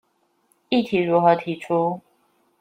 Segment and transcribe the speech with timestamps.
[0.71, 2.01] 議題如何提出？